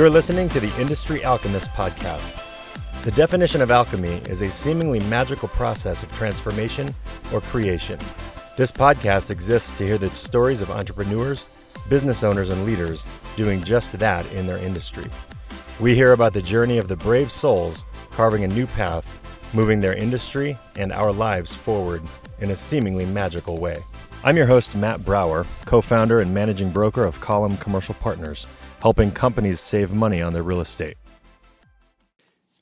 [0.00, 2.42] You're listening to the Industry Alchemist podcast.
[3.02, 6.94] The definition of alchemy is a seemingly magical process of transformation
[7.34, 7.98] or creation.
[8.56, 11.46] This podcast exists to hear the stories of entrepreneurs,
[11.90, 13.04] business owners, and leaders
[13.36, 15.04] doing just that in their industry.
[15.78, 19.04] We hear about the journey of the brave souls carving a new path,
[19.52, 22.02] moving their industry and our lives forward
[22.38, 23.82] in a seemingly magical way.
[24.24, 28.46] I'm your host, Matt Brower, co founder and managing broker of Column Commercial Partners,
[28.80, 30.96] helping companies save money on their real estate.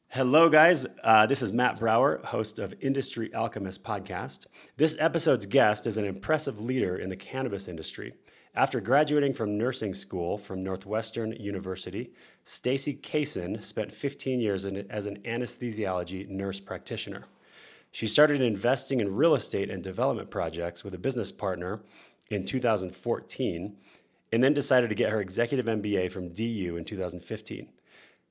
[0.08, 0.86] Hello, guys.
[1.04, 4.46] Uh, this is Matt Brower, host of Industry Alchemist podcast.
[4.76, 8.14] This episode's guest is an impressive leader in the cannabis industry.
[8.54, 12.10] After graduating from nursing school from Northwestern University,
[12.42, 17.26] Stacy Kaysen spent 15 years in, as an anesthesiology nurse practitioner.
[17.92, 21.82] She started investing in real estate and development projects with a business partner
[22.30, 23.76] in 2014
[24.32, 27.68] and then decided to get her executive MBA from DU in 2015.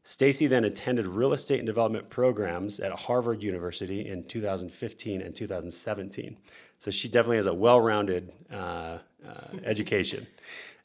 [0.04, 6.38] Stacy then attended real estate and development programs at Harvard University in 2015 and 2017.
[6.80, 9.00] So she definitely has a well rounded uh, uh,
[9.66, 10.26] education.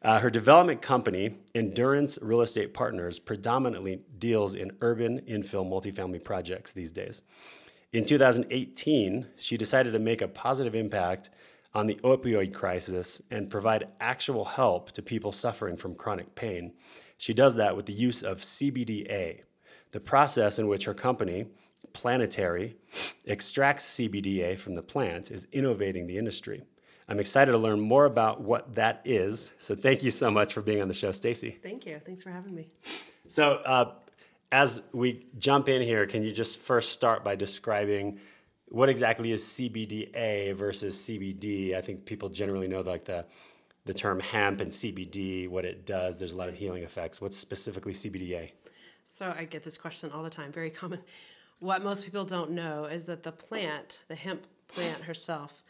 [0.02, 6.72] Uh, her development company, Endurance Real Estate Partners, predominantly deals in urban infill multifamily projects
[6.72, 7.22] these days.
[7.92, 11.30] In 2018, she decided to make a positive impact
[11.75, 16.73] on the opioid crisis and provide actual help to people suffering from chronic pain
[17.23, 19.42] she does that with the use of CBDA,
[19.92, 21.47] the process in which her company,
[21.92, 22.75] Planetarie,
[23.25, 26.64] extracts CBDA from the plant, is innovating the industry.
[27.09, 29.53] I'm excited to learn more about what that is.
[29.59, 31.57] So thank you so much for being on the show, Stacy.
[31.62, 32.01] Thank you.
[32.05, 32.67] Thanks for having me.
[33.29, 33.92] So, uh,
[34.51, 38.19] as we jump in here, can you just first start by describing
[38.73, 41.75] what exactly is CBDA versus CBD?
[41.75, 43.27] I think people generally know like the
[43.85, 46.19] the term hemp and CBD, what it does.
[46.19, 47.20] There's a lot of healing effects.
[47.20, 48.52] What's specifically CBDA?
[49.02, 51.01] So I get this question all the time, very common.
[51.58, 55.64] What most people don't know is that the plant, the hemp plant herself,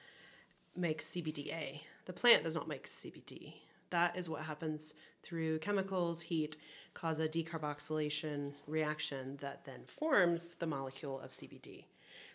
[0.77, 1.81] makes CBDA.
[2.05, 3.55] The plant does not make CBD.
[3.91, 6.59] That is what happens through chemicals, heat,
[6.95, 11.85] cause a decarboxylation reaction that then forms the molecule of CBD.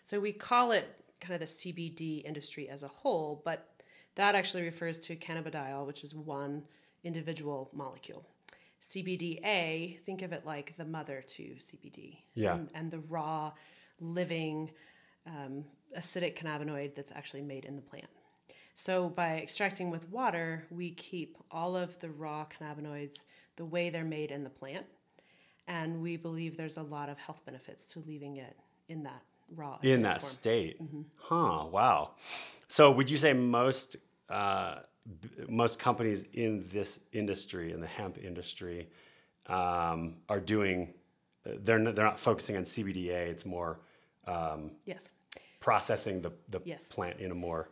[0.08, 0.88] So we call it
[1.20, 3.68] kind of the CBD industry as a whole, but
[4.14, 6.62] that actually refers to cannabidiol, which is one
[7.04, 8.24] individual molecule.
[8.80, 12.20] CBDA, think of it like the mother to CBD.
[12.32, 12.54] Yeah.
[12.54, 13.52] And, and the raw,
[14.00, 14.70] living
[15.26, 18.08] um, acidic cannabinoid that's actually made in the plant.
[18.72, 23.24] So by extracting with water, we keep all of the raw cannabinoids
[23.56, 24.86] the way they're made in the plant.
[25.66, 28.56] And we believe there's a lot of health benefits to leaving it
[28.88, 29.22] in that
[29.54, 30.30] raw in that form.
[30.32, 30.82] state.
[30.82, 31.02] Mm-hmm.
[31.16, 32.10] Huh, wow.
[32.68, 33.96] So would you say most
[34.28, 34.76] uh,
[35.48, 38.88] most companies in this industry, in the hemp industry,
[39.46, 40.94] um, are doing.
[41.44, 43.28] They're they're not focusing on CBDA.
[43.28, 43.80] It's more
[44.26, 45.12] um, yes
[45.60, 46.90] processing the the yes.
[46.90, 47.68] plant in a more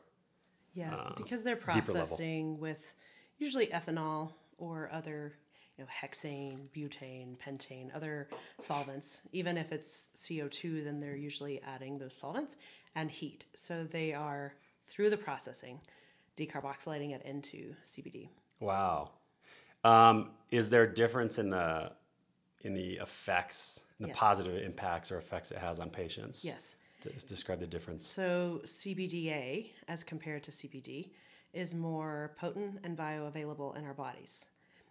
[0.75, 2.95] yeah uh, because they're processing with
[3.39, 5.35] usually ethanol or other
[5.77, 8.29] you know hexane, butane, pentane, other
[8.59, 9.23] solvents.
[9.33, 12.57] Even if it's CO two, then they're usually adding those solvents
[12.95, 13.45] and heat.
[13.55, 14.55] So they are
[14.87, 15.81] through the processing
[16.37, 18.29] decarboxylating it into CBD.
[18.61, 19.11] Wow.
[19.85, 21.93] Um, is there a difference in the
[22.63, 24.17] in the effects, the yes.
[24.19, 26.45] positive impacts or effects it has on patients?
[26.45, 26.77] Yes.
[27.29, 28.07] describe the difference.
[28.07, 31.11] So CBDA, as compared to CBD,
[31.53, 34.49] is more potent and bioavailable in our bodies.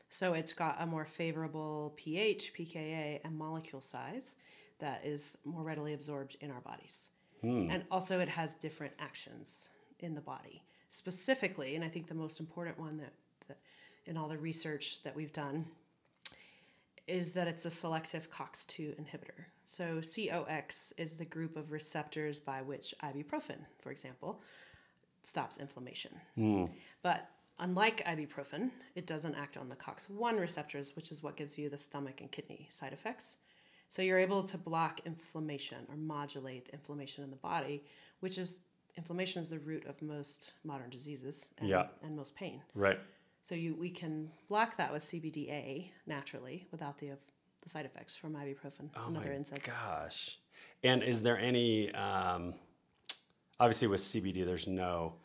[0.10, 4.36] So it's got a more favorable pH, pKa, and molecule size
[4.80, 7.10] that is more readily absorbed in our bodies.
[7.42, 7.70] Hmm.
[7.70, 12.40] And also, it has different actions in the body specifically, and I think the most
[12.40, 13.14] important one that,
[13.48, 13.58] that
[14.06, 15.66] in all the research that we've done
[17.08, 19.46] is that it's a selective COX2 inhibitor.
[19.66, 24.42] So COX is the group of receptors by which ibuprofen, for example,
[25.22, 26.12] stops inflammation.
[26.38, 26.70] Mm.
[27.04, 27.30] But
[27.60, 31.78] unlike ibuprofen, it doesn't act on the COX1 receptors, which is what gives you the
[31.78, 33.38] stomach and kidney side effects.
[33.88, 37.84] So you're able to block inflammation or modulate the inflammation in the body,
[38.20, 38.62] which is
[38.98, 41.88] inflammation is the root of most modern diseases and, yeah.
[42.04, 42.62] and most pain.
[42.74, 43.00] Right.
[43.42, 47.12] So you we can block that with CBDA naturally without the
[47.62, 49.64] the side effects from ibuprofen oh and other NSAIDs.
[49.64, 50.40] Gosh.
[50.84, 52.56] And is there any um,
[53.60, 55.16] obviously with CBD there's no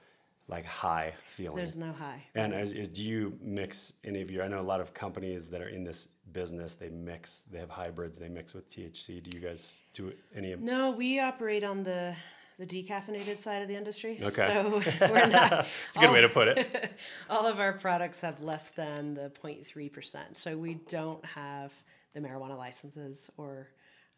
[0.50, 1.56] like high feeling.
[1.56, 2.22] There's no high.
[2.34, 4.44] And as, is, do you mix any of your?
[4.44, 6.74] I know a lot of companies that are in this business.
[6.74, 7.44] They mix.
[7.50, 8.18] They have hybrids.
[8.18, 9.22] They mix with THC.
[9.22, 10.52] Do you guys do any?
[10.52, 12.14] Of No, we operate on the
[12.58, 14.18] the decaffeinated side of the industry.
[14.22, 14.46] Okay.
[14.46, 15.66] So we're not.
[15.88, 16.92] It's a good all, way to put it.
[17.30, 20.36] all of our products have less than the 0.3%.
[20.36, 21.72] So we don't have
[22.12, 23.68] the marijuana licenses or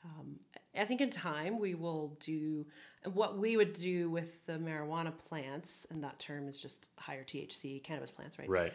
[0.05, 0.37] um,
[0.77, 2.67] I think in time we will do
[3.13, 7.83] what we would do with the marijuana plants, and that term is just higher THC
[7.83, 8.49] cannabis plants, right?
[8.49, 8.73] Right.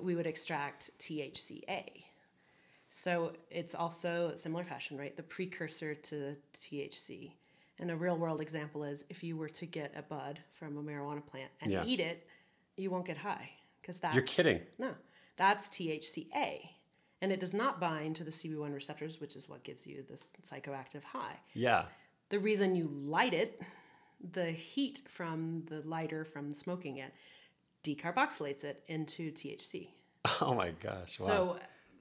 [0.00, 2.04] We would extract THCA.
[2.90, 5.16] So it's also a similar fashion, right?
[5.16, 7.32] The precursor to THC.
[7.78, 10.82] And a real world example is if you were to get a bud from a
[10.82, 11.84] marijuana plant and Yeah.
[11.84, 12.26] eat it,
[12.76, 13.50] you won't get high
[13.80, 14.60] because that's You're kidding.
[14.78, 14.94] No,
[15.36, 16.68] that's THCA,
[17.22, 20.28] and it does not bind to the CB1 receptors, which is what gives you this
[20.42, 21.36] psychoactive high.
[21.54, 21.84] Yeah.
[22.28, 23.62] The reason you light it,
[24.32, 27.14] the heat from the lighter from smoking it,
[27.84, 29.88] decarboxylates it into THC.
[30.40, 31.18] Oh my gosh.
[31.18, 31.26] Wow.
[31.26, 31.56] So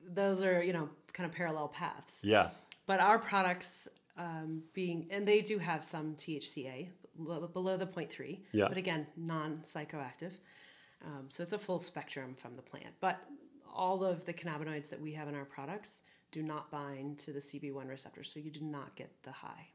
[0.07, 2.23] those are you know kind of parallel paths.
[2.23, 2.49] yeah.
[2.85, 3.87] But our products
[4.17, 6.89] um, being, and they do have some THCA
[7.53, 8.67] below the 0.3, Yeah.
[8.67, 10.33] but again, non psychoactive.
[11.05, 12.93] Um, so it's a full spectrum from the plant.
[12.99, 13.19] But
[13.73, 17.39] all of the cannabinoids that we have in our products do not bind to the
[17.39, 18.23] CB1 receptor.
[18.23, 19.67] So you do not get the high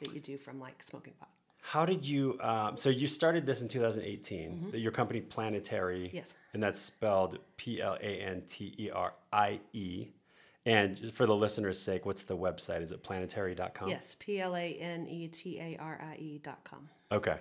[0.00, 1.28] that you do from like smoking pot.
[1.60, 2.38] How did you?
[2.40, 4.70] Um, so you started this in 2018.
[4.74, 6.06] Your company Planetarie.
[6.06, 6.16] Mm-hmm.
[6.16, 6.36] Yes.
[6.54, 10.08] And that's spelled P L A N T E R I E.
[10.64, 12.82] And for the listener's sake, what's the website?
[12.82, 13.88] Is it planetarie.com?
[13.88, 16.88] Yes, P L A N E T A R I E dot com.
[17.10, 17.36] Okay.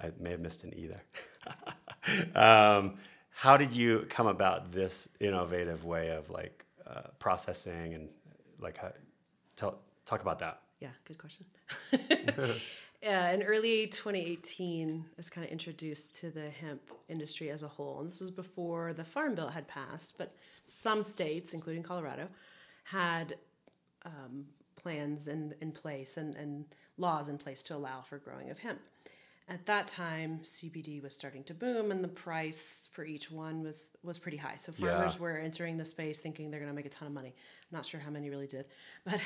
[0.00, 2.34] I may have missed an E there.
[2.42, 2.94] um,
[3.38, 8.08] how did you come about this innovative way of like uh, processing and
[8.58, 8.90] like how,
[9.54, 10.60] tell, talk about that?
[10.80, 11.46] Yeah, good question.
[11.92, 17.68] uh, in early 2018, I was kind of introduced to the hemp industry as a
[17.68, 18.00] whole.
[18.00, 20.34] And this was before the Farm Bill had passed, but
[20.68, 22.26] some states, including Colorado,
[22.82, 23.36] had
[24.04, 26.64] um, plans in, in place and, and
[26.96, 28.80] laws in place to allow for growing of hemp.
[29.50, 33.92] At that time, CBD was starting to boom, and the price for each one was
[34.02, 34.56] was pretty high.
[34.56, 35.20] So farmers Yeah.
[35.20, 37.28] were entering the space thinking they're going to make a ton of money.
[37.70, 38.66] I'm not sure how many really did,
[39.04, 39.20] but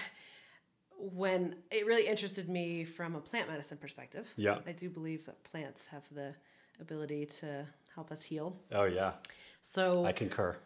[0.97, 4.59] when it really interested me from a plant medicine perspective, Yeah.
[4.65, 6.35] I do believe that plants have the
[6.81, 8.57] ability to help us heal.
[8.71, 9.15] Oh, yeah.
[9.61, 10.57] So I concur.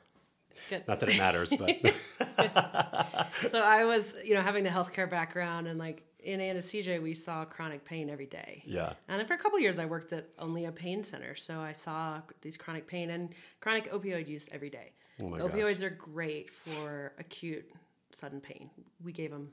[0.69, 0.87] Good.
[0.89, 1.71] Not that it matters, but
[3.51, 7.45] so I was, you know, having the healthcare background and like in anesthesia, we saw
[7.45, 8.63] chronic pain every day.
[8.67, 8.95] yeah.
[9.09, 11.35] And for a couple years, I worked at only a pain center.
[11.35, 14.93] So I saw these chronic pain and chronic opioid use every day.
[15.23, 15.51] Oh my gosh.
[15.53, 17.71] Opioids are great for acute
[18.11, 18.69] sudden pain.
[19.05, 19.51] We gave them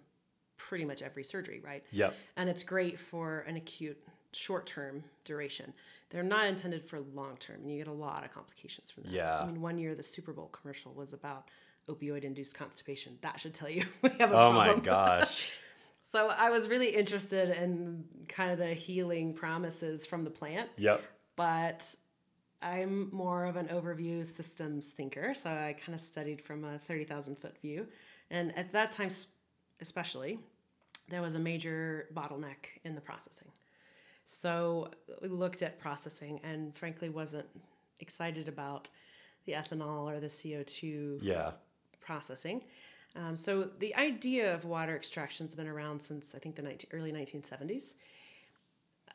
[0.58, 1.84] pretty much every surgery, right?
[1.92, 2.16] Yep.
[2.38, 3.98] And it's great for an acute
[4.34, 5.74] short term duration.
[6.10, 9.12] They're not intended for long term, and you get a lot of complications from that.
[9.12, 9.40] Yeah.
[9.40, 11.50] I mean, one year the Super Bowl commercial was about
[11.90, 13.18] opioid induced constipation.
[13.22, 14.56] That should tell you we have a Oh problem.
[14.78, 15.50] my gosh.
[16.06, 21.02] So I was really interested in kind of the healing promises from the plant, Yep.
[21.38, 21.96] but
[22.62, 25.34] I'm more of an overview systems thinker.
[25.34, 27.88] So I kind of studied from a 30,000 foot view.
[28.30, 29.10] And at that time,
[29.80, 30.40] especially,
[31.08, 33.48] there was a major bottleneck in the processing.
[34.26, 34.92] So
[35.22, 37.48] we looked at processing and frankly wasn't
[38.02, 38.90] excited about
[39.46, 41.54] the ethanol or the CO2 Yeah.
[42.02, 42.62] processing.
[43.16, 46.90] Um, so the idea of water extraction has been around since I think the 19,
[46.94, 47.96] early 1970s.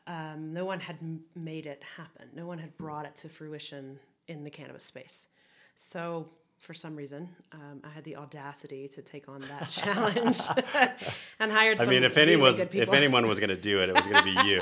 [0.07, 2.29] Um, no one had m- made it happen.
[2.33, 5.27] No one had brought it to fruition in the cannabis space.
[5.75, 6.29] So
[6.59, 10.39] for some reason, um, I had the audacity to take on that challenge
[11.39, 11.79] and hired.
[11.79, 13.95] I some mean, if really anyone was, if anyone was going to do it, it
[13.95, 14.61] was going to be you.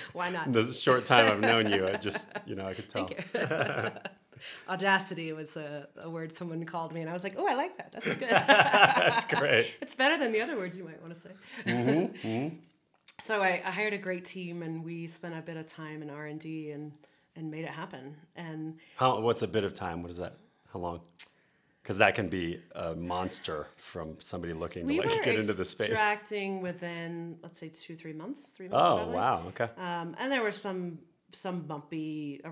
[0.12, 0.52] why not?
[0.52, 3.08] the short time I've known you, I just, you know, I could tell.
[4.68, 7.76] Audacity was a, a word someone called me, and I was like, "Oh, I like
[7.78, 7.92] that.
[7.92, 9.74] That's good." That's great.
[9.82, 11.30] it's better than the other words you might want to say.
[11.66, 12.56] Mm-hmm,
[13.18, 16.10] So I, I hired a great team, and we spent a bit of time in
[16.10, 16.92] R and D, and
[17.36, 18.16] and made it happen.
[18.36, 20.02] And How, what's a bit of time?
[20.02, 20.34] What is that?
[20.72, 21.00] How long?
[21.82, 25.64] Because that can be a monster from somebody looking we to like get into the
[25.64, 25.88] space.
[25.90, 28.86] extracting within let's say two three months, three months.
[28.86, 29.14] Oh probably.
[29.14, 29.42] wow.
[29.48, 29.68] Okay.
[29.78, 30.98] Um, and there were some
[31.32, 32.50] some bumpy, uh,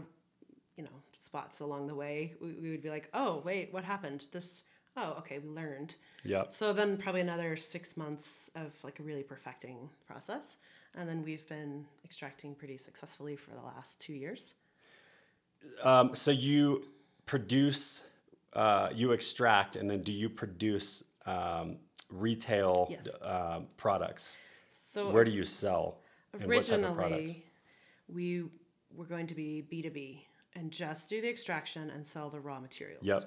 [1.19, 2.35] spots along the way.
[2.41, 4.27] We, we would be like, "Oh, wait, what happened?
[4.33, 4.63] This."
[4.99, 5.95] Oh, okay, we learned.
[6.25, 6.51] Yep.
[6.51, 10.57] So then probably another six months of like a really perfecting process.
[10.95, 14.55] And then we've been extracting pretty successfully for the last two years.
[15.83, 16.87] Um, so you
[17.27, 18.05] produce,
[18.55, 21.77] uh, you extract, and then do you produce um,
[22.09, 23.15] retail Yes.
[23.21, 24.41] uh, products?
[24.69, 25.99] So Where do you sell?
[26.33, 27.13] and what type of products?
[27.13, 27.45] originally,
[28.09, 28.45] we
[28.95, 30.26] were going to be B2B
[30.57, 33.03] and just do the extraction and sell the raw materials.
[33.05, 33.23] Yep.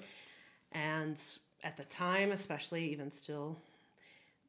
[0.72, 1.20] And
[1.62, 3.56] at the time, especially even still,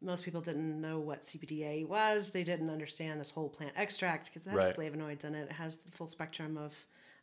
[0.02, 2.32] most people didn't know what CBDA was.
[2.32, 4.76] They didn't understand this whole plant extract because it has Right.
[4.76, 5.44] flavonoids in it.
[5.50, 6.74] It has the full spectrum of,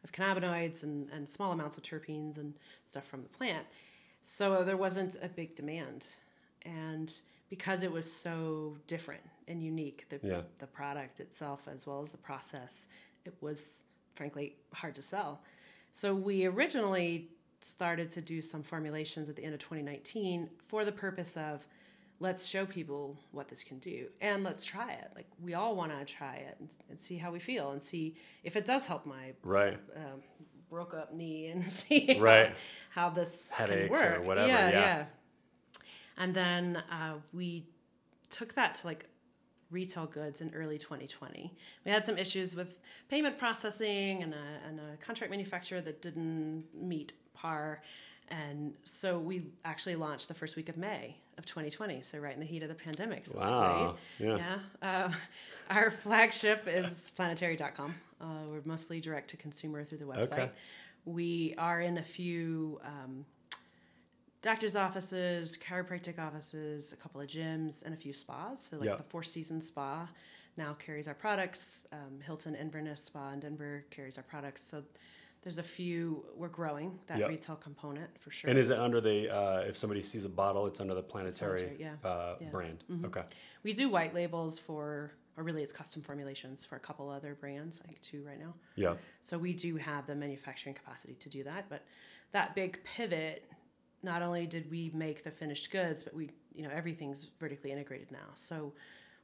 [0.04, 2.54] of cannabinoids and, and small amounts of terpenes and
[2.86, 3.66] stuff from the plant.
[4.22, 6.14] So there wasn't a big demand.
[6.62, 10.42] and because it was so different and unique, the Yeah.
[10.58, 12.88] the product itself as well as the process,
[13.24, 13.84] it was
[14.18, 15.40] frankly hard to sell.
[15.92, 20.92] So we originally started to do some formulations at the end of 2019 for the
[20.92, 21.66] purpose of
[22.20, 25.08] let's show people what this can do and let's try it.
[25.14, 28.16] Like we all want to try it and, and see how we feel and see
[28.42, 29.78] if it does help my Right.
[29.96, 30.20] um,
[30.68, 32.54] broke up knee and see how- Right.
[32.90, 34.26] how, this Headaches can or work.
[34.26, 34.80] whatever, Yeah, yeah.
[34.80, 35.04] yeah.
[36.16, 37.66] And then uh, we
[38.30, 39.07] took that to like
[39.70, 41.52] retail goods in early 2020.
[41.84, 46.64] We had some issues with payment processing and a, and a contract manufacturer that didn't
[46.75, 47.82] meet par.
[48.28, 52.02] And so we actually launched the first week of May of 2020.
[52.02, 53.26] So right in the heat of the pandemic.
[53.26, 54.38] So Wow, it's great.
[54.38, 54.58] yeah.
[54.82, 55.06] Yeah.
[55.06, 55.12] Uh,
[55.75, 57.94] our flagship is planetarie.com.
[58.20, 60.32] Uh, we're mostly direct to consumer through the website.
[60.32, 60.50] Okay.
[61.04, 63.25] We are in a few um,
[64.42, 68.62] doctor's offices, chiropractic offices, a couple of gyms, and a few spas.
[68.62, 68.97] So, like Yeah.
[68.97, 70.09] the Four Seasons Spa
[70.57, 71.87] now carries our products.
[71.92, 74.62] Um, Hilton Inverness Spa in Denver carries our products.
[74.62, 74.85] So,
[75.42, 76.26] there's a few.
[76.37, 77.26] We're growing that Yeah.
[77.26, 78.50] retail component for sure.
[78.50, 81.76] And is it under the uh, if somebody sees a bottle, it's under the planetarie,
[81.76, 81.95] Planetarie, yeah.
[82.04, 82.47] Uh, Yeah.
[82.49, 82.50] Mm-hmm.
[82.50, 82.85] brand?
[83.04, 83.25] Okay.
[83.62, 87.80] we do white labels for, or really, it's custom formulations for a couple other brands.
[87.85, 88.54] I think two right now.
[88.75, 88.97] Yeah.
[89.21, 91.68] So we do have the manufacturing capacity to do that.
[91.68, 91.85] But
[92.33, 93.49] that big pivot,
[94.02, 98.11] not only did we make the finished goods, but we, you know, everything's vertically integrated
[98.11, 98.28] now.
[98.35, 98.73] So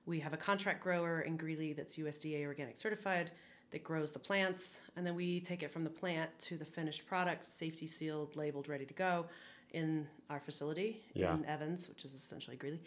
[0.07, 3.31] we have a contract grower in Greeley that's USDA organic certified
[3.71, 7.07] that grows the plants, and then we take it from the plant to the finished
[7.07, 9.27] product, safety sealed, labeled, ready to go
[9.73, 11.35] in our facility Yeah.
[11.35, 12.81] in Evans, which is essentially Greeley,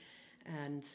[0.45, 0.87] and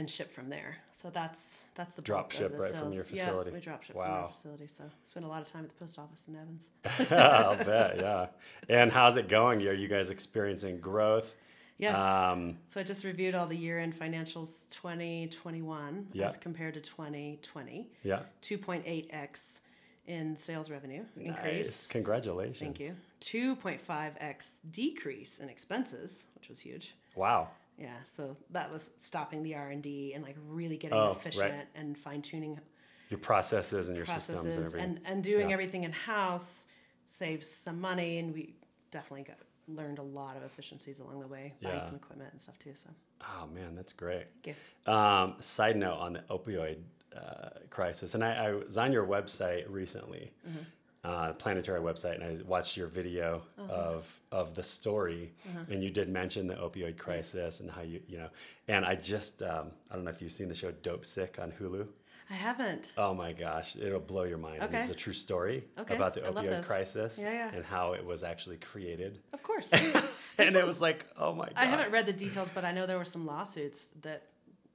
[0.00, 0.78] and ship from there.
[0.92, 3.50] So that's that's the Drop ship the right from your facility.
[3.50, 4.66] Yeah, we drop ship from our facility.
[4.66, 6.70] So spend a lot of time at the post office in Evans.
[7.12, 7.98] I'll bet.
[7.98, 8.26] Yeah.
[8.68, 9.64] And how's it going?
[9.68, 11.36] Are you guys experiencing growth?
[11.78, 11.96] Yes.
[11.96, 16.26] Um, so I just reviewed all the year-end financials 2021 Yeah.
[16.26, 17.88] as compared to 2020.
[18.02, 18.20] yeah.
[18.42, 19.60] 2.8x
[20.06, 21.26] in sales revenue Nice.
[21.26, 21.86] increase.
[21.88, 22.58] Congratulations.
[22.58, 22.96] Thank you.
[23.20, 26.94] 2.5x decrease in expenses, which was huge.
[27.14, 27.48] Wow.
[27.80, 31.16] Yeah, so that was stopping the R and D and like really getting Oh, right.
[31.16, 32.60] efficient and fine tuning
[33.08, 34.80] Your processes and your systems and everything.
[34.96, 35.54] and, and doing Yeah.
[35.54, 36.66] everything in house
[37.04, 38.54] saves some money and we
[38.90, 41.86] definitely got learned a lot of efficiencies along the way buying Yeah.
[41.86, 42.90] some equipment and stuff too so
[43.22, 44.26] oh man, that's great.
[44.44, 44.56] thank
[44.86, 46.78] you Um, side note on the opioid
[47.16, 50.58] uh, crisis, and I, I was on your website recently, Mm-hmm.
[51.02, 55.64] Uh, planetarie website, and I watched your video Oh, of of the story, Uh-huh.
[55.70, 58.28] and you did mention the opioid crisis and how you you know,
[58.68, 61.86] and I just um, I don't know if you've seen the show Dopesick on Hulu.
[62.28, 64.62] i haven't Oh my gosh, it'll blow your mind.
[64.62, 64.78] Okay.
[64.78, 67.54] It's a true story Okay, about the I opioid crisis Yeah, yeah.
[67.56, 69.12] and how it was actually created.
[69.32, 69.68] of course
[70.38, 71.54] and it was like, oh my god.
[71.56, 74.20] i haven't read the details but i know there were some lawsuits that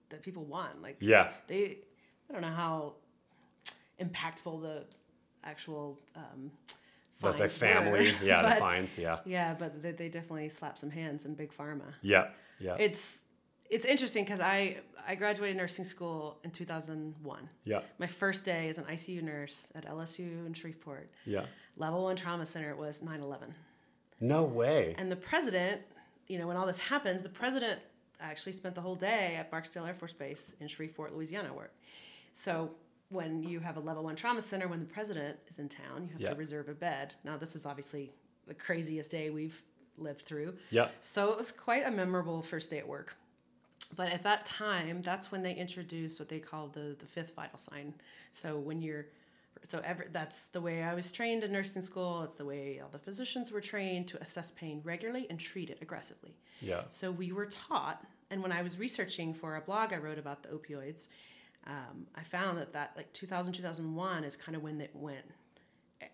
[0.09, 1.29] that people won like Yeah.
[1.45, 1.63] they
[2.27, 2.93] i don't know how
[3.99, 4.85] impactful the
[5.45, 6.51] actual um
[7.21, 9.19] The, the family, were, yeah, the but- fines, yeah.
[9.25, 12.27] yeah but they, they definitely slapped some hands in big pharma Yeah.
[12.59, 12.75] Yeah.
[12.79, 13.21] it's
[13.69, 17.49] it's interesting because I I graduated nursing school in 2001.
[17.63, 17.81] yeah.
[17.99, 21.09] My first day as an ICU nurse at LSU in Shreveport.
[21.25, 21.45] Yeah.
[21.77, 23.53] Level one trauma center was 9/11,
[24.19, 24.95] No way.
[24.97, 25.81] and the president,
[26.27, 27.79] you know, when all this happens, the president
[28.19, 31.51] actually spent the whole day at Barksdale Air Force Base in Shreveport, Louisiana.
[31.53, 31.73] Work.
[32.31, 32.71] So
[33.15, 36.09] when you have a level one trauma center, when the president is in town, you
[36.11, 36.29] have Yeah.
[36.31, 37.15] to reserve a bed.
[37.23, 38.13] Now this is obviously
[38.47, 39.61] the craziest day we've
[39.97, 40.57] lived through.
[40.69, 40.89] Yeah.
[40.99, 43.15] So it was quite a memorable first day at work.
[43.95, 47.57] But at that time, that's when they introduced what they call the the fifth vital
[47.57, 47.93] sign.
[48.31, 49.07] So when you're
[49.63, 52.23] so ever that's the way I was trained in nursing school.
[52.23, 55.79] It's the way all the physicians were trained to assess pain regularly and treat it
[55.81, 56.35] aggressively.
[56.61, 56.83] Yeah.
[56.87, 60.43] So we were taught, and when I was researching for a blog I wrote about
[60.43, 61.07] the opioids,
[61.67, 65.25] um, I found that that like 2000 2001 is kind of when it went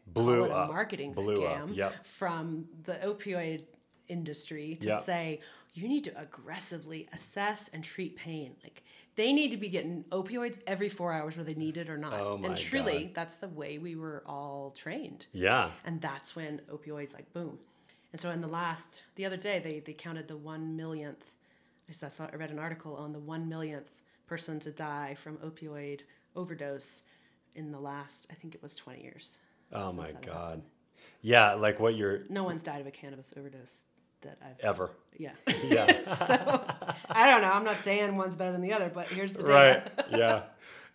[0.08, 0.70] Blew up.
[0.70, 2.06] a marketing Blew scam yep.
[2.06, 3.64] from the opioid
[4.08, 5.04] industry to Yep.
[5.04, 5.40] say
[5.74, 8.56] you need to aggressively assess and treat pain.
[8.64, 8.84] Like
[9.16, 12.14] they need to be getting opioids every four hours whether they need it or not.
[12.14, 13.16] Oh and truly, God.
[13.16, 15.28] that's the way we were all trained.
[15.34, 15.72] Yeah.
[15.86, 17.58] And that's when opioids like boom.
[18.12, 21.36] And so in the last the other day they they counted the one millionth.
[21.90, 24.02] I saw I read an article on the one millionth
[24.32, 26.04] person to die from opioid
[26.38, 27.04] overdose
[27.54, 29.38] in the last I think it was twenty years.
[29.74, 30.24] Oh my God.
[30.26, 30.64] happened.
[31.22, 31.54] Yeah.
[31.56, 33.84] Like what you're No one's died of a cannabis overdose
[34.22, 34.90] that I've ever.
[35.18, 35.32] yeah.
[35.66, 36.02] Yeah.
[36.28, 36.64] so
[37.10, 37.52] I don't know.
[37.52, 39.92] I'm not saying one's better than the other, but here's the data.
[39.98, 40.06] right.
[40.18, 40.44] Yeah.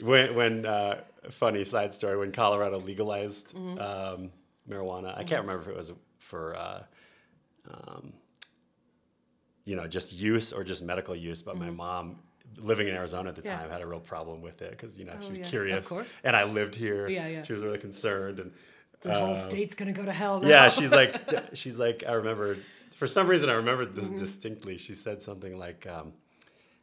[0.00, 3.78] When, when uh, funny side story, when Colorado legalized Mm-hmm.
[3.78, 4.30] um,
[4.66, 6.82] marijuana, I can't remember if it was for uh,
[7.70, 8.14] um,
[9.66, 11.42] you know, just use or just medical use.
[11.42, 12.16] But my mom,
[12.56, 13.42] living in Arizona at the.
[13.44, 13.58] Yeah.
[13.58, 15.44] time, had a real problem with it because you know she Oh, was yeah.
[15.44, 15.92] Curious,
[16.24, 17.08] and I lived here.
[17.08, 17.42] Yeah, yeah.
[17.42, 18.52] She was really concerned, and
[19.02, 20.40] The whole state's gonna go to hell.
[20.40, 20.48] Now.
[20.48, 21.16] Yeah, she's like,
[21.54, 22.58] she's like, I remember,
[22.96, 24.16] for some reason, I remember this Mm-hmm.
[24.18, 24.78] distinctly.
[24.78, 26.12] She said something like, um,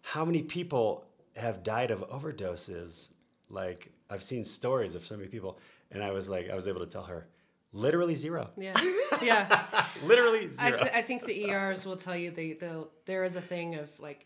[0.01, 1.05] "How many people
[1.36, 3.12] have died of overdoses?
[3.50, 5.58] Like, I've seen stories of so many people."
[5.91, 7.27] And I was like, I was able to tell her,
[7.72, 8.50] literally zero.
[8.58, 8.74] yeah,
[9.22, 9.86] yeah.
[10.03, 10.79] Literally I, zero.
[10.79, 13.88] th- I think the ERs will tell you they they'll, there is a thing of
[14.00, 14.25] like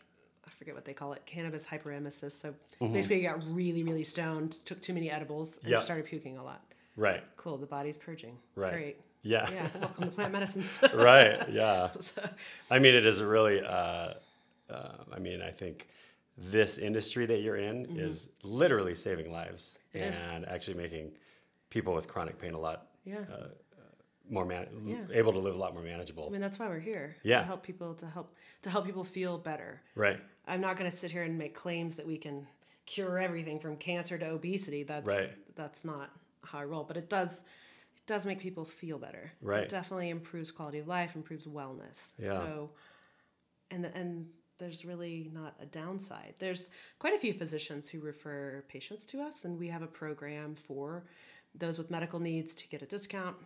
[0.58, 2.32] forget what they call it cannabis hyperemesis.
[2.32, 5.84] So basically, you got really really stoned, took too many edibles, and Mm-hmm.
[5.84, 6.62] Started puking a lot.
[6.96, 7.22] right.
[7.36, 8.36] Cool, the body's purging.
[8.56, 8.72] Right.
[8.72, 8.96] Great.
[9.22, 9.48] Yeah.
[9.50, 9.68] Yeah.
[9.80, 10.80] Welcome to plant medicines.
[10.94, 11.48] right.
[11.50, 11.90] Yeah.
[12.00, 12.22] So,
[12.70, 13.60] I mean, it is really.
[13.60, 14.14] Uh,
[14.70, 15.88] uh, I mean, I think
[16.36, 20.04] this industry that you're in is literally saving lives Mm-hmm.
[20.06, 20.26] It is.
[20.30, 21.12] and actually making
[21.70, 23.24] people with chronic pain a lot yeah.
[24.30, 25.04] More man- Yeah.
[25.12, 26.26] able to live a lot more manageable.
[26.26, 27.16] I mean, that's why we're here.
[27.22, 27.40] Yeah.
[27.40, 29.80] To help people to help to help people feel better.
[29.94, 30.20] right.
[30.46, 32.46] I'm not going to sit here and make claims that we can
[32.86, 34.82] cure everything from cancer to obesity.
[34.82, 35.30] That's Right.
[35.56, 36.10] that's not
[36.42, 36.84] how I roll.
[36.84, 37.42] But it does
[37.96, 39.30] it does make people feel better.
[39.42, 39.64] Right.
[39.64, 42.14] It definitely improves quality of life, improves wellness.
[42.18, 42.36] Yeah.
[42.36, 42.70] So
[43.70, 46.34] and and there's really not a downside.
[46.38, 50.54] There's quite a few physicians who refer patients to us, and we have a program
[50.54, 51.04] for
[51.54, 53.36] those with medical needs to get a discount.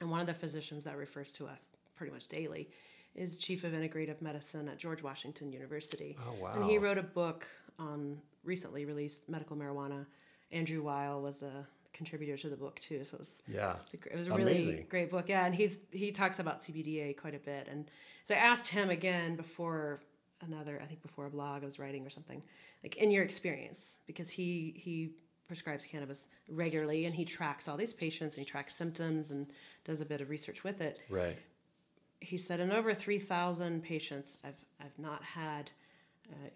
[0.00, 2.68] And one of the physicians that refers to us pretty much daily
[3.14, 6.16] is chief of integrative medicine at George Washington University.
[6.26, 6.52] Oh, wow.
[6.54, 7.46] And he wrote a book
[7.78, 10.06] on recently released medical marijuana.
[10.52, 13.74] Andrew Weil was a contributor to the book too, so it was Yeah.
[13.82, 15.28] it's a, it was a really great book.
[15.28, 17.66] Yeah, and he's he talks about CBDA quite a bit.
[17.68, 17.90] And
[18.22, 20.00] so I asked him again before
[20.40, 22.42] another, I think before a blog I was writing or something,
[22.84, 25.10] like in your experience, because he he
[25.48, 29.46] prescribes cannabis regularly and he tracks all these patients and he tracks symptoms and
[29.82, 31.00] does a bit of research with it.
[31.08, 31.38] Right.
[32.20, 35.70] He said in over three thousand patients, I've I've not had
[36.30, 36.48] uh,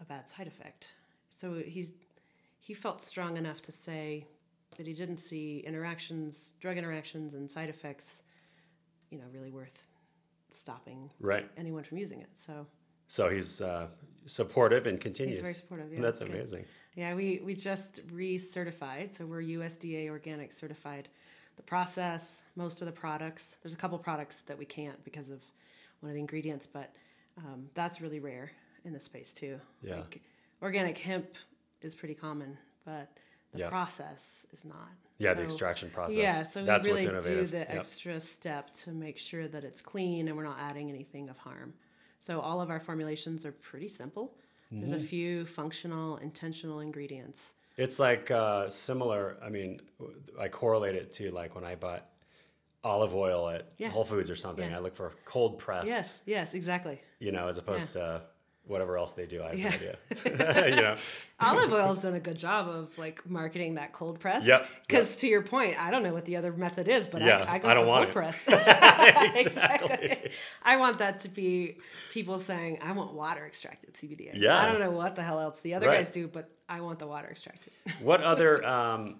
[0.00, 0.94] a bad side effect.
[1.28, 1.92] So he's
[2.58, 4.26] he felt strong enough to say
[4.76, 8.22] that he didn't see interactions, drug interactions, and side effects,
[9.10, 9.88] you know, really worth
[10.50, 11.48] stopping Right.
[11.56, 12.28] anyone from using it.
[12.34, 12.66] So
[13.08, 13.88] So he's uh,
[14.26, 15.36] supportive and continues.
[15.36, 15.92] he's very supportive.
[15.92, 16.60] Yeah, That's amazing.
[16.62, 16.68] good.
[17.00, 21.08] Yeah, we, we just recertified, so we're USDA organic certified.
[21.56, 25.40] The process, most of the products, there's a couple products that we can't because of
[26.00, 26.92] one of the ingredients, but
[27.38, 28.50] um, that's really rare
[28.84, 29.58] in the space too.
[29.80, 29.94] Yeah.
[29.94, 30.20] Like,
[30.60, 31.36] organic hemp
[31.80, 33.08] is pretty common, but
[33.54, 33.70] the Yeah.
[33.70, 34.90] process is not.
[35.16, 36.18] Yeah, the extraction process.
[36.18, 37.70] Yeah, so That's we really do the Yep.
[37.70, 41.72] extra step to make sure that it's clean and we're not adding anything of harm.
[42.18, 44.36] So all of our formulations are pretty simple.
[44.70, 45.04] There's a Mm-hmm.
[45.04, 47.54] few functional, intentional ingredients.
[47.76, 49.36] It's like uh, similar.
[49.42, 49.80] I mean,
[50.38, 52.06] I correlate it to like when I bought
[52.84, 53.88] olive oil at Yeah.
[53.88, 54.70] Whole Foods or something.
[54.70, 54.76] Yeah.
[54.76, 55.86] I look for cold pressed.
[55.88, 57.00] Yes, yes, exactly.
[57.18, 58.22] You know, as opposed to
[58.66, 59.42] whatever else they do.
[59.42, 59.94] I have Yeah.
[60.24, 60.68] no idea.
[60.76, 60.94] you know.
[61.40, 64.46] Olive oil's done a good job of like marketing that cold press.
[64.46, 67.44] Yep, Because to your point, I don't know what the other method is, but Yeah,
[67.48, 68.12] I, I go I don't want cold it.
[68.12, 68.48] pressed.
[69.46, 70.30] exactly.
[70.62, 71.78] I want that to be
[72.12, 74.30] people saying, I want water extracted CBD.
[74.34, 74.56] Yeah.
[74.58, 75.96] I don't know what the hell else the other Right.
[75.96, 77.72] guys do, but I want the water extracted.
[78.00, 79.16] What other um,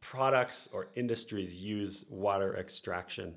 [0.00, 3.34] products or industries use water extraction?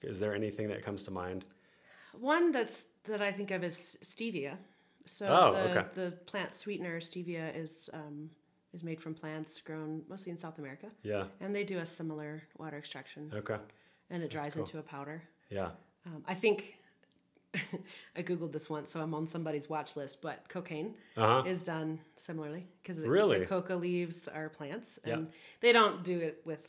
[0.00, 1.44] Is there anything that comes to mind?
[2.18, 4.56] One that's that I think of is stevia.
[5.06, 5.88] So Oh, the, okay.
[5.94, 8.30] the plant sweetener stevia is um,
[8.72, 11.24] is made from plants grown mostly in South America, Yeah.
[11.40, 13.58] and they do a similar water extraction, Okay.
[14.10, 14.62] and it dries cool.
[14.62, 15.22] into a powder.
[15.50, 15.70] Yeah.
[16.06, 16.78] Um, I think
[18.16, 20.22] I googled this once, so I'm on somebody's watch list.
[20.22, 21.48] But cocaine Uh huh.
[21.48, 23.40] is done similarly because Really?
[23.40, 25.14] the coca leaves are plants, Yeah.
[25.14, 26.68] and they don't do it with.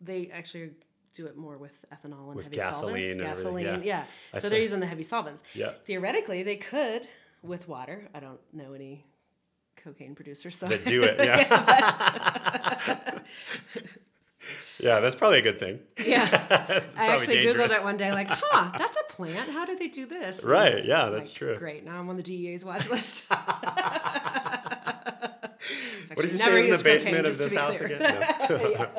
[0.00, 0.72] They actually
[1.12, 3.12] do it more with ethanol and With heavy gasoline solvents.
[3.16, 3.80] and Gasoline, yeah.
[3.98, 4.04] yeah.
[4.32, 4.54] I so see.
[4.54, 5.42] they're using the heavy solvents.
[5.54, 5.72] Yeah.
[5.84, 7.06] Theoretically, they could
[7.42, 8.08] with water.
[8.14, 9.04] I don't know any
[9.76, 11.16] cocaine producers, so That do it.
[11.18, 13.18] Yeah.
[14.80, 15.80] yeah, that's probably a good thing.
[16.04, 16.26] yeah.
[16.96, 17.70] I actually dangerous.
[17.72, 19.50] googled it one day, like, huh, that's a plant.
[19.50, 20.40] How do they do this?
[20.40, 20.84] And Right.
[20.84, 21.56] Yeah, I'm that's like, true.
[21.58, 21.84] Great.
[21.84, 23.24] Now I'm on the DEA's watch list.
[26.14, 27.96] What did you say in the basement of this house clear.
[27.96, 28.88] again?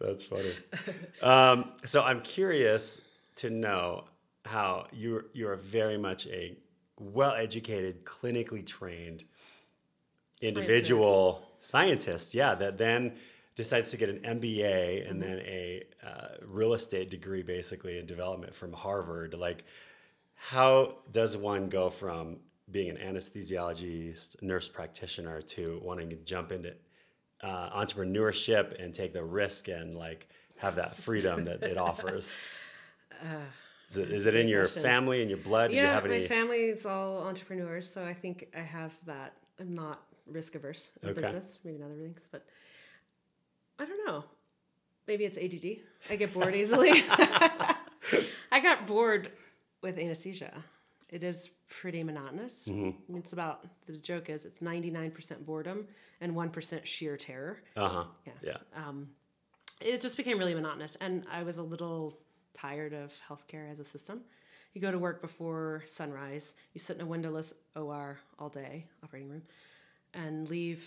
[0.00, 0.08] No.
[0.08, 0.52] That's funny.
[1.22, 3.00] Um, so I'm curious
[3.36, 4.04] to know
[4.44, 6.56] how you're you're very much a
[6.98, 9.22] well-educated, clinically trained
[10.40, 12.34] individual scientist.
[12.34, 13.12] Yeah, that then
[13.54, 18.54] decides to get an MBA and then a uh, real estate degree, basically in development
[18.54, 19.34] from Harvard.
[19.34, 19.64] Like,
[20.34, 22.38] how does one go from
[22.72, 26.74] being an anesthesiologist, nurse practitioner, to wanting to jump into
[27.42, 32.38] uh, entrepreneurship and take the risk and like have that freedom that it offers?
[33.90, 34.82] Is it, is it in your question.
[34.82, 35.70] family and your blood?
[35.70, 39.34] Do you Yeah, have my family is all entrepreneurs, so I think I have that.
[39.60, 41.20] I'm not risk averse in Okay.
[41.20, 42.46] business, maybe in other things, but
[43.78, 44.24] I don't know.
[45.06, 45.82] Maybe it's ADD.
[46.10, 46.90] I get bored easily.
[48.52, 49.30] I got bored
[49.82, 50.52] with anesthesia.
[51.12, 52.66] It is pretty monotonous.
[52.68, 52.88] Mm-hmm.
[53.08, 55.86] I mean, It's about the joke is it's 99% boredom
[56.22, 57.62] and 1% sheer terror.
[57.76, 58.04] Uh huh.
[58.26, 58.32] Yeah.
[58.42, 58.92] Yeah.
[59.80, 62.16] it just became really monotonous and i was a little
[62.54, 64.20] tired of healthcare as a system
[64.74, 69.28] you go to work before sunrise you sit in a windowless or all day operating
[69.28, 69.42] room
[70.14, 70.82] and leave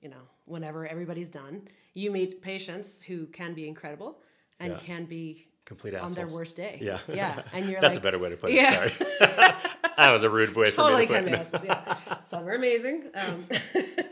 [0.00, 1.62] you know whenever everybody's done
[1.94, 4.20] you meet patients who can be incredible
[4.60, 4.78] and Yeah.
[4.78, 6.98] can be Complete on their worst day Yeah.
[7.12, 8.54] yeah and you're That's like a better way to put it.
[8.56, 8.88] Yeah.
[8.88, 8.92] Sorry.
[9.98, 11.38] that was a rude way for totally me to put be it.
[11.40, 11.96] assholes, yeah
[12.30, 13.44] some are amazing um,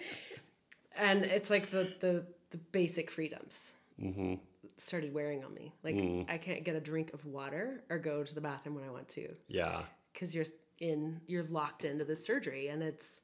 [0.96, 4.34] and it's like the the, the basic freedoms Mm-hmm.
[4.76, 5.96] started wearing on me like
[6.28, 9.08] i can't get a drink of water or go to the bathroom when i want
[9.08, 9.84] to Yeah.
[10.12, 10.44] because you're
[10.80, 13.22] in you're locked into this surgery and it's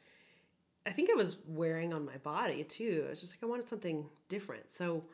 [0.87, 3.69] i think it was wearing on my body too I was just like i wanted
[3.69, 5.05] something different so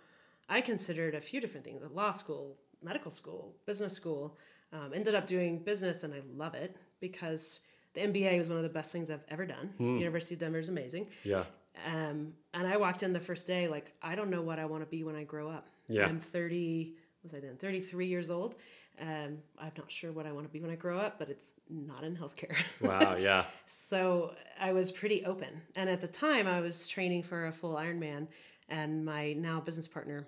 [0.49, 4.37] i considered a few different things law school medical school business school
[4.73, 7.61] um, ended up doing business and i love it because
[7.95, 10.69] the mba was one of the best things i've ever done university of denver is
[10.69, 11.45] amazing Yeah.
[11.87, 14.83] um, and I walked in the first day like I don't know what I want
[14.83, 15.69] to be when I grow up.
[15.89, 16.07] Yeah.
[16.07, 16.95] I'm 30.
[17.23, 18.57] Was I then 33 years old?
[19.01, 21.55] Um, I'm not sure what I want to be when I grow up, but it's
[21.71, 22.57] not in healthcare.
[22.81, 23.15] Wow.
[23.17, 23.45] Yeah.
[23.67, 25.63] so I was pretty open.
[25.77, 28.27] And at the time, I was training for a full Ironman,
[28.69, 30.27] and my now business partner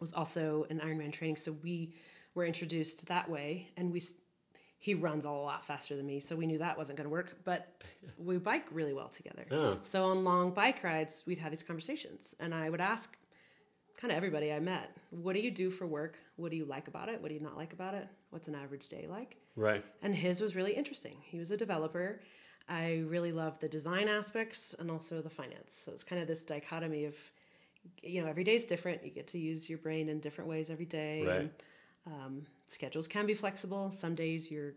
[0.00, 1.36] was also in Ironman training.
[1.36, 1.94] So we
[2.34, 4.02] were introduced that way, and we.
[4.82, 7.36] He runs a lot faster than me, so we knew that wasn't going to work.
[7.44, 7.82] But
[8.18, 9.44] we bike really well together.
[9.50, 9.76] Oh.
[9.82, 13.14] So on long bike rides, we'd have these conversations, and I would ask
[13.98, 16.18] kind of everybody I met, "What do you do for work?
[16.36, 17.20] What do you like about it?
[17.20, 18.08] What do you not like about it?
[18.30, 19.84] What's an average day like?" Right.
[20.02, 21.16] And his was really interesting.
[21.20, 22.20] He was a developer.
[22.70, 25.74] I really loved the design aspects and also the finance.
[25.74, 27.16] So it's kind of this dichotomy of,
[28.02, 29.04] you know, every day is different.
[29.04, 31.24] You get to use your brain in different ways every day.
[31.26, 31.40] Right.
[31.40, 31.50] And
[32.06, 33.90] um, schedules can be flexible.
[33.90, 34.74] Some days you're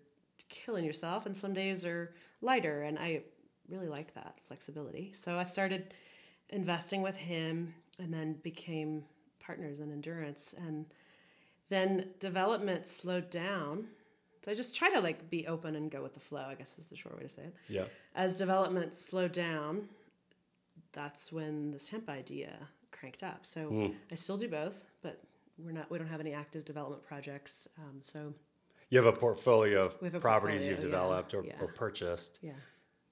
[0.49, 2.83] killing yourself, and some days are lighter.
[2.83, 3.23] And I
[3.69, 5.11] really like that flexibility.
[5.13, 5.93] So I started
[6.49, 9.03] investing with him and then became
[9.39, 10.53] partners in endurance.
[10.57, 10.85] And
[11.69, 13.85] then development slowed down.
[14.41, 16.77] So I just try to like be open and go with the flow, I guess
[16.77, 17.55] is the short way to say it.
[17.69, 17.85] Yeah.
[18.15, 19.87] As development slowed down,
[20.91, 23.45] that's when this hemp idea cranked up.
[23.45, 23.87] So Hmm.
[24.11, 25.19] I still do both, but
[25.57, 27.67] we're not we don't have any active development projects.
[27.77, 28.33] Um, so
[28.89, 31.59] You have a portfolio of a properties portfolio, you've yeah, developed or, yeah.
[31.61, 32.53] or purchased, yeah.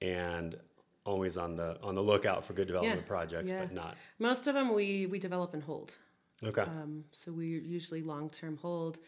[0.00, 0.56] and
[1.04, 3.64] always on the on the lookout for good development Yeah, projects, yeah.
[3.64, 3.96] but not.
[4.18, 5.96] Most of them we we develop and hold.
[6.44, 6.62] Okay.
[6.62, 8.98] Um, so we usually long term hold,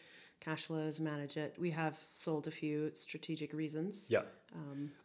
[0.45, 1.55] cash flows, manage it.
[1.57, 4.07] We have sold a few strategic reasons.
[4.09, 4.21] yeah.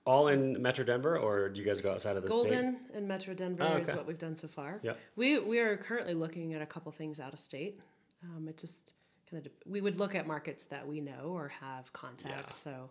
[0.07, 2.37] All in Metro Denver, or do you guys go outside of the state?
[2.51, 4.79] Golden and Metro Denver Oh, is what we've done so far.
[4.83, 4.93] Yeah.
[5.17, 7.81] We we are currently looking at a couple things out of state.
[8.23, 8.95] Um, it just
[9.29, 12.57] kind of we would look at markets that we know or have contacts.
[12.57, 12.91] So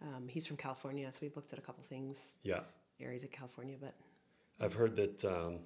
[0.00, 2.60] um, he's from California, so we've looked at a couple things Yeah.
[3.00, 3.94] areas of California, but
[4.58, 5.58] I've heard that um,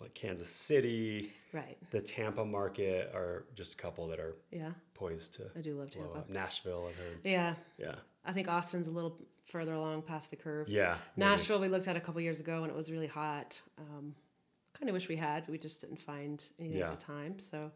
[0.00, 5.34] like Kansas City, right, the Tampa market are just a couple that are yeah, poised
[5.34, 6.18] to I do love Tampa.
[6.18, 6.30] up.
[6.30, 7.18] Nashville, I've heard.
[7.24, 7.94] Yeah, Yeah.
[8.24, 10.68] I think Austin's a little further along past the curve.
[10.68, 10.96] Yeah.
[11.16, 11.30] maybe.
[11.30, 13.60] Nashville, we looked at a couple years ago and it was really hot.
[13.78, 14.14] Um,
[14.78, 16.88] kind of wish we had, but we just didn't find anything Yeah.
[16.88, 17.38] at the time.
[17.40, 17.72] So,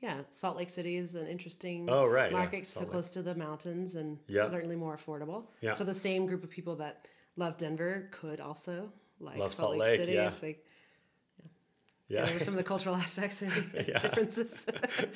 [0.00, 2.90] yeah, Salt Lake City is an interesting Oh, right, yeah, market, so Lake.
[2.90, 4.46] close to the mountains and Yeah.
[4.48, 5.46] certainly more affordable.
[5.62, 5.72] Yeah.
[5.72, 9.78] So the same group of people that love Denver could also like Love Salt, Salt
[9.78, 10.28] Lake, Lake, City yeah.
[10.28, 10.58] if they.
[12.08, 12.24] Yeah.
[12.24, 13.98] There were some of the cultural aspects maybe Yeah.
[13.98, 14.64] differences.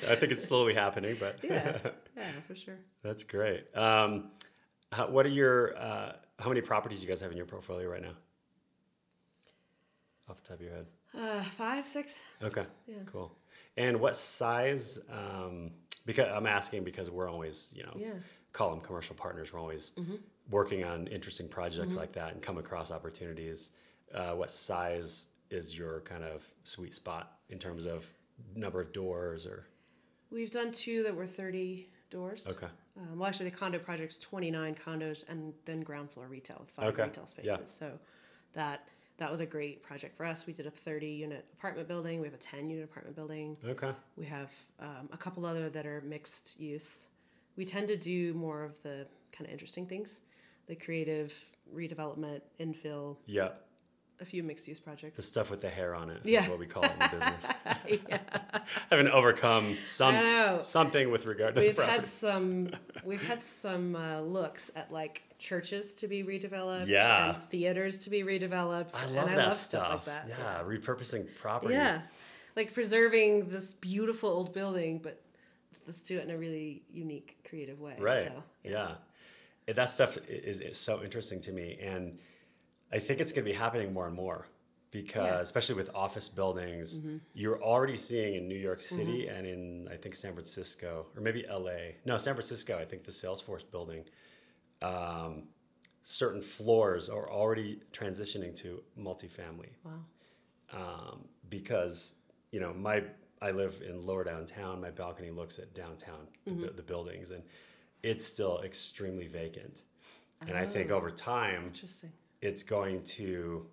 [0.09, 1.77] I think it's slowly happening, but yeah,
[2.17, 2.77] yeah, for sure.
[3.03, 3.65] that's great.
[3.77, 4.31] Um,
[4.91, 8.01] how, what are your uh, how many properties you guys have in your portfolio right
[8.01, 8.13] now?
[10.29, 10.85] Off the top of your head.
[11.17, 12.19] Uh, five, six.
[12.43, 12.65] Okay.
[12.87, 12.95] Yeah.
[13.11, 13.31] Cool.
[13.77, 14.99] And what size?
[15.11, 15.71] Um,
[16.05, 18.07] because I'm asking because we're always, you know, Yeah.
[18.07, 18.17] Mm-hmm.
[18.53, 19.53] call them commercial partners.
[19.53, 19.93] We're always
[20.49, 23.71] working on interesting projects like that and come across opportunities.
[24.13, 28.05] Uh, what size is your kind of sweet spot in terms of
[28.55, 29.65] number of doors or?
[30.31, 32.47] We've done two that were 30 doors.
[32.49, 32.67] Okay.
[32.97, 36.93] Um, well, actually, the condo project's 29 condos and then ground floor retail with five
[36.93, 37.51] Okay, retail spaces.
[37.59, 37.65] yeah.
[37.65, 37.99] So
[38.53, 38.87] that
[39.17, 40.47] that was a great project for us.
[40.47, 42.19] We did a 30 unit apartment building.
[42.21, 43.55] We have a 10 unit apartment building.
[43.67, 43.91] Okay.
[44.15, 47.07] We have um, a couple other that are mixed use.
[47.55, 50.21] We tend to do more of the kind of interesting things,
[50.65, 51.37] the creative
[51.75, 53.49] redevelopment, infill, Yeah.
[54.21, 55.17] A few mixed use projects.
[55.17, 56.47] The stuff with the hair on it is Yeah.
[56.47, 57.47] what we call it in the business.
[58.09, 58.17] yeah.
[58.89, 62.07] Having overcome some something with regard to We've the had property.
[62.07, 62.69] some
[63.03, 67.33] we've had some uh, looks at like churches to be redeveloped Yeah.
[67.33, 68.89] and theaters to be redeveloped.
[68.93, 70.07] I and love I that love stuff.
[70.07, 70.29] like that.
[70.29, 71.77] Yeah, repurposing properties.
[71.77, 72.01] Yeah.
[72.55, 75.19] Like preserving this beautiful old building, but
[75.87, 77.95] let's do it in a really unique, creative way.
[77.99, 78.27] Right.
[78.27, 78.91] So, yeah.
[79.67, 81.77] And That stuff is, is so interesting to me.
[81.81, 82.19] And
[82.91, 84.45] I think it's going to be happening more and more
[84.91, 85.39] because, Yeah.
[85.39, 87.17] especially with office buildings, Mm-hmm.
[87.33, 91.45] you're already seeing in New York City and in, I think, San Francisco or maybe
[91.49, 91.93] LA.
[92.05, 94.03] No, San Francisco, I think the Salesforce building,
[94.81, 95.43] um,
[96.03, 99.99] certain floors are already transitioning to multifamily Wow.
[100.73, 102.13] um, because
[102.51, 103.03] you know my
[103.41, 104.81] I live in lower downtown.
[104.81, 107.43] My balcony looks at downtown, the, bu- the buildings, and
[108.03, 109.83] it's still extremely vacant.
[110.47, 112.11] And I think over time, Interesting.
[112.41, 113.65] It's going to,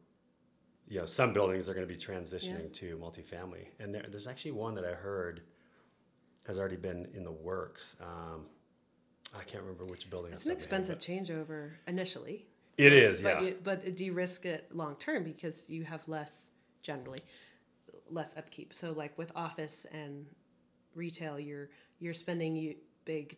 [0.88, 3.66] you know, some buildings are going to be transitioning to multifamily.
[3.80, 5.42] And there, there's actually one that I heard
[6.46, 7.96] has already been in the works.
[8.00, 8.46] Um,
[9.38, 10.32] I can't remember which building.
[10.32, 12.46] It's an the top head, expensive changeover initially.
[12.78, 13.48] It is, But yeah.
[13.48, 17.18] you, but de-risk it long term because you have less generally
[18.08, 18.72] less upkeep.
[18.72, 20.24] So like with office and
[20.94, 23.36] retail, you're you're spending you big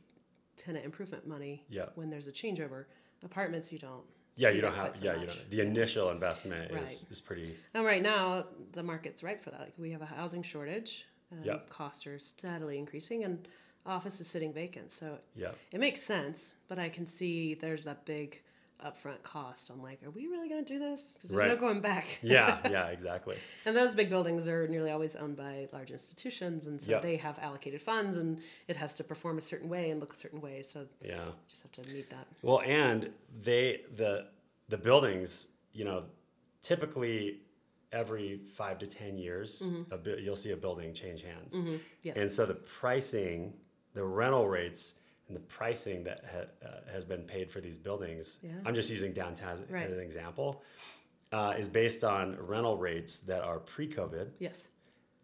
[0.56, 1.86] tenant improvement money Yeah.
[1.94, 2.84] when there's a changeover.
[3.24, 4.04] Apartments you don't.
[4.40, 4.96] Yeah, you don't have.
[4.96, 5.50] so yeah, you don't.
[5.50, 7.04] The initial investment is Right.
[7.10, 7.54] is pretty.
[7.74, 9.60] And right now the market's right for that.
[9.60, 11.06] Like we have a housing shortage.
[11.32, 11.58] Um, and Yeah.
[11.68, 13.46] Costs are steadily increasing, and
[13.86, 14.90] office is sitting vacant.
[14.90, 15.52] So Yeah.
[15.72, 18.42] it makes sense, but I can see there's that big
[18.84, 19.70] upfront cost.
[19.70, 21.12] I'm like, are we really going to do this?
[21.14, 22.06] Because there's no going back.
[22.22, 23.36] Yeah, yeah, exactly.
[23.64, 27.02] And those big buildings are nearly always owned by large institutions, and so Yep.
[27.02, 28.38] they have allocated funds, and
[28.68, 30.62] it has to perform a certain way and look a certain way.
[30.62, 31.24] So you Yeah.
[31.48, 32.26] just have to meet that.
[32.42, 33.12] Well, and
[33.42, 34.26] they the
[34.68, 36.04] the buildings, you know,
[36.62, 37.40] typically
[37.92, 39.92] every five to ten years, Mm-hmm.
[39.92, 41.56] a bit, you'll see a building change hands,
[42.02, 42.16] Yes.
[42.16, 43.52] and so the pricing,
[43.94, 44.94] the rental rates,
[45.30, 48.40] and the pricing that ha, uh, has been paid for these buildings.
[48.42, 48.50] Yeah.
[48.66, 49.86] I'm just using downtown as, Right.
[49.86, 50.62] as an example.
[51.32, 54.68] Uh, is based on rental rates that are pre-COVID, yes.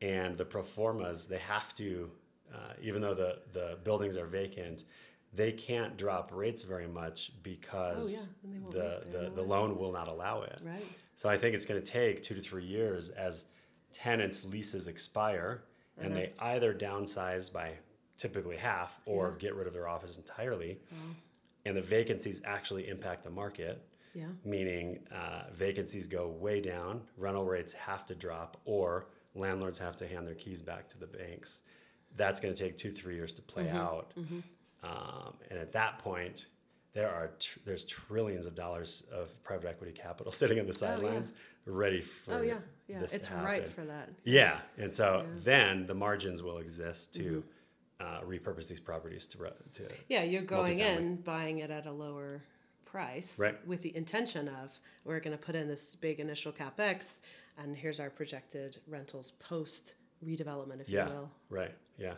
[0.01, 2.09] and the pro formas they have to
[2.55, 4.85] uh, even though the, the buildings are vacant
[5.35, 10.07] they can't drop rates very much because they won't the, the, the loan will not
[10.07, 10.85] allow it Right.
[11.17, 13.47] so i think it's going to take two to three years as
[13.93, 15.65] tenants leases expire
[16.01, 17.73] and they either downsize by
[18.17, 20.79] typically half or get rid of their office entirely
[21.65, 23.83] and the vacancies actually impact the market
[24.15, 24.27] Yeah.
[24.45, 30.07] meaning uh, vacancies go way down, rental rates have to drop, or landlords have to
[30.09, 31.63] hand their keys back to the banks.
[32.17, 33.77] That's going to take two, three years to play Mm-hmm.
[33.77, 34.13] out.
[34.83, 36.47] Um, and at that point,
[36.95, 40.87] there are tr- there's trillions of dollars of private equity capital sitting on the Oh,
[40.89, 40.97] yeah.
[40.97, 41.33] sidelines,
[41.67, 42.59] ready for Oh yeah.
[42.89, 43.01] Yeah.
[43.03, 44.11] It's ripe for that.
[44.25, 47.43] Yeah, and so then the margins will exist to
[48.01, 49.39] uh, repurpose these properties to
[49.73, 52.43] to Yeah, you're going in, buying it at a lower
[52.85, 53.57] price Right.
[53.67, 57.21] with the intention of we're going to put in this big initial capex,
[57.59, 61.31] and here's our projected rentals post redevelopment, if Yeah, you will.
[61.51, 61.75] right.
[61.99, 62.15] Yeah.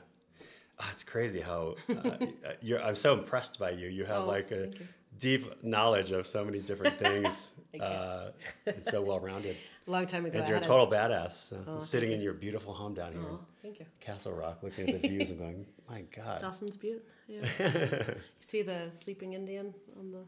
[0.80, 2.26] Oh, it's crazy how uh,
[2.60, 2.80] you're.
[2.82, 3.88] I'm so impressed by you.
[3.88, 4.74] You have Oh, like a you.
[5.18, 7.54] Deep knowledge of so many different things.
[7.81, 8.31] Uh,
[8.66, 11.33] it's so well rounded, A long time ago, and you're a total badass.
[11.33, 13.87] So Oh, sitting in your beautiful home down here, Oh, thank you.
[14.00, 17.04] Castle Rock, looking at the views and going, "My God." Dawson's Butte.
[17.26, 17.44] Yeah.
[17.59, 20.24] you see the sleeping Indian on the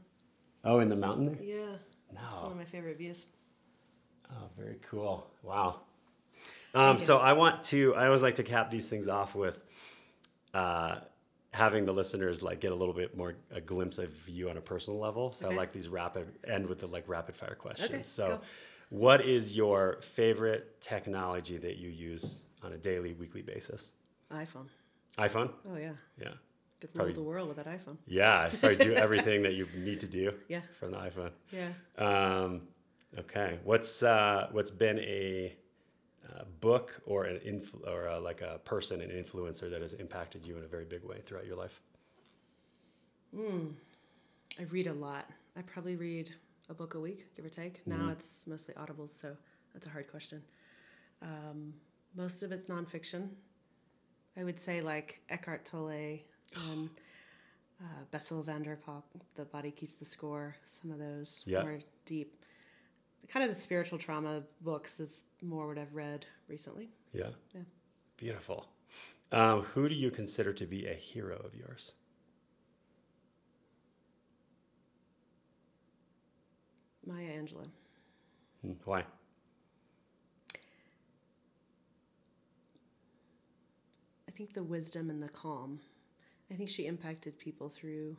[0.65, 1.43] Oh, in the mountain there.
[1.43, 1.77] yeah.
[2.13, 3.27] It's one of my favorite views.
[4.31, 5.27] Oh, very cool.
[5.43, 5.81] Wow.
[6.75, 7.95] Um, so I want to.
[7.95, 9.61] I always like to cap these things off with
[10.55, 10.97] uh,
[11.53, 14.61] having the listeners like get a little bit more a glimpse of you on a
[14.61, 15.33] personal level.
[15.33, 17.91] So I like these rapid end with the like rapid fire questions.
[17.91, 18.41] Okay, so, go.
[18.91, 23.93] what is your favorite technology that you use on a daily, weekly basis?
[24.33, 24.69] iPhone.
[25.19, 25.51] iPhone.
[25.69, 25.93] Oh yeah.
[26.21, 26.29] Yeah.
[26.81, 27.97] Could Probably- rule the world with that iPhone.
[28.07, 30.61] Yeah, it's probably do everything that you need to do Yeah.
[30.79, 31.31] from the iPhone.
[31.51, 31.73] Yeah.
[31.99, 32.63] Um,
[33.19, 35.57] okay, what's uh, what's been a
[36.35, 40.45] uh, book or an influ- or uh, like a person, an influencer that has impacted
[40.47, 41.81] you in a very big way throughout your life?
[43.37, 45.27] I read a lot.
[45.57, 46.31] I probably read
[46.69, 47.81] a book a week, give or take.
[47.87, 49.37] Now it's mostly audibles, so
[49.73, 50.43] that's a hard question.
[51.23, 51.73] Um,
[52.17, 53.29] most of it's nonfiction.
[54.37, 56.19] I would say like Eckhart Tolle
[56.71, 56.91] and
[57.81, 59.05] uh, Bessel van der Kolk,
[59.37, 61.63] The Body Keeps the Score, some of those Yeah.
[61.63, 62.40] more deep
[63.29, 66.91] kind of the spiritual trauma books is more what I've read recently.
[67.13, 67.31] Yeah.
[67.55, 67.63] Yeah.
[68.17, 68.67] Beautiful.
[69.33, 71.95] Um, who do you consider to be a hero of yours?
[77.07, 77.67] Maya Angelou.
[78.63, 79.05] Hmm, why?
[84.29, 85.81] I think the wisdom and the calm.
[86.51, 88.17] I think she impacted people through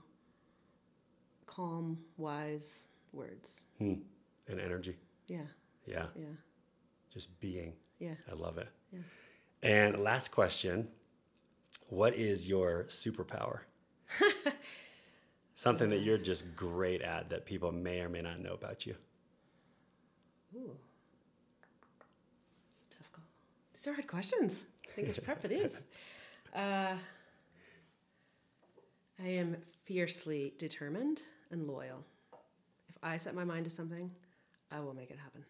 [1.46, 3.66] calm, wise words.
[3.78, 3.96] Hmm.
[4.50, 4.98] And energy.
[5.28, 5.46] Yeah,
[5.86, 6.06] Yeah.
[6.16, 6.26] yeah,
[7.14, 7.74] Just being.
[8.00, 8.16] yeah.
[8.30, 8.68] I love it.
[8.92, 9.00] Yeah.
[9.64, 10.88] And last question
[11.90, 13.60] What is your superpower?
[15.54, 18.96] Something that you're just great at that people may or may not know about you.
[20.56, 20.76] Ooh.
[22.72, 23.24] It's a tough call.
[23.74, 24.64] These are hard questions.
[24.90, 25.84] I think I should prep for these.
[26.54, 26.98] Uh,
[29.24, 32.04] I am fiercely determined and loyal.
[32.90, 34.12] If I set my mind to something,
[34.72, 35.44] I will make it happen.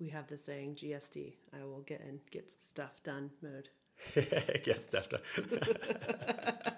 [0.00, 1.34] We have the saying GSD.
[1.58, 3.68] I will get in, get stuff done mode.
[4.62, 5.20] Get stuff done.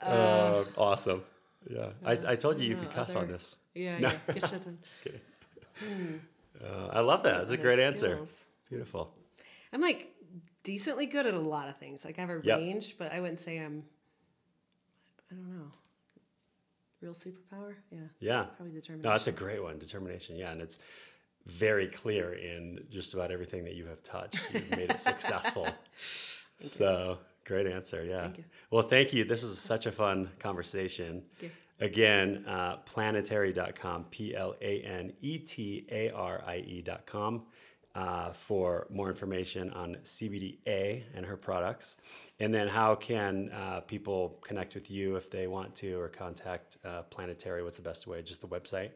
[0.00, 1.22] Uh, awesome.
[1.68, 1.88] Yeah.
[2.04, 3.56] I, I told you you no, could cuss on this.
[3.74, 4.08] Yeah, No.
[4.08, 4.34] yeah.
[4.34, 4.78] Get shit done.
[4.84, 5.20] Just kidding.
[6.64, 7.38] Uh, I love that.
[7.38, 8.18] That's a Other great answer.
[8.68, 9.12] Beautiful.
[9.72, 10.14] I'm like
[10.62, 12.04] decently good at a lot of things.
[12.04, 12.58] Like I have a Yep.
[12.58, 13.84] range, but I wouldn't say I'm.
[15.30, 15.66] I don't know.
[17.00, 17.74] Real superpower?
[17.90, 18.44] Yeah, Yeah.
[18.56, 19.02] probably determination.
[19.02, 19.78] No, that's a great one.
[19.78, 20.36] Determination.
[20.36, 20.52] Yeah.
[20.52, 20.78] And it's
[21.46, 24.40] very clear in just about everything that you have touched.
[24.52, 25.68] You've made it successful.
[26.58, 28.04] so great answer.
[28.04, 28.22] Yeah.
[28.22, 28.44] Thank you.
[28.70, 29.24] Well, thank you.
[29.24, 31.22] This is such a fun conversation.
[31.78, 37.42] Again, uh, planetarie.com, P L A N E T A R I E.com,
[37.96, 41.96] uh, for more information on CBDA and her products.
[42.38, 46.76] And then, how can uh, people connect with you if they want to or contact
[46.84, 47.64] uh, Planetarie?
[47.64, 48.20] What's the best way?
[48.22, 48.90] Just the website?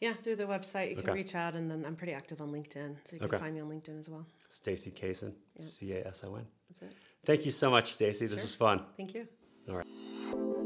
[0.00, 2.96] Yeah, through the website you can reach out, and then I'm pretty active on LinkedIn,
[3.04, 3.38] so you can Okay.
[3.38, 4.24] find me on LinkedIn as well.
[4.48, 6.46] Stacy Cason, C A S O N.
[6.70, 6.92] That's it.
[7.26, 8.26] Thank you so much, Stacy.
[8.26, 8.84] This was fun.
[8.96, 9.28] Thank you.
[9.68, 10.57] All right.